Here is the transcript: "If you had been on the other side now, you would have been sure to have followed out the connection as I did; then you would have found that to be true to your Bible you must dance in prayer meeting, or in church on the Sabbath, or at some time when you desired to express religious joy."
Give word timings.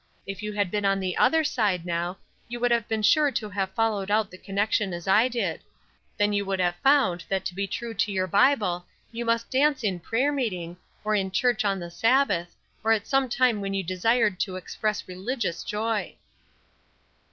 "If 0.25 0.41
you 0.41 0.51
had 0.53 0.71
been 0.71 0.83
on 0.83 0.99
the 0.99 1.15
other 1.15 1.43
side 1.43 1.85
now, 1.85 2.17
you 2.47 2.59
would 2.59 2.71
have 2.71 2.87
been 2.87 3.03
sure 3.03 3.29
to 3.33 3.49
have 3.51 3.69
followed 3.75 4.09
out 4.09 4.31
the 4.31 4.37
connection 4.39 4.93
as 4.95 5.07
I 5.07 5.27
did; 5.27 5.61
then 6.17 6.33
you 6.33 6.43
would 6.43 6.59
have 6.59 6.73
found 6.77 7.23
that 7.29 7.45
to 7.45 7.53
be 7.53 7.67
true 7.67 7.93
to 7.93 8.11
your 8.11 8.25
Bible 8.25 8.87
you 9.11 9.25
must 9.25 9.51
dance 9.51 9.83
in 9.83 9.99
prayer 9.99 10.31
meeting, 10.31 10.77
or 11.03 11.13
in 11.13 11.29
church 11.29 11.63
on 11.63 11.79
the 11.79 11.91
Sabbath, 11.91 12.55
or 12.83 12.93
at 12.93 13.05
some 13.05 13.29
time 13.29 13.61
when 13.61 13.75
you 13.75 13.83
desired 13.83 14.39
to 14.39 14.55
express 14.55 15.07
religious 15.07 15.63
joy." 15.63 16.15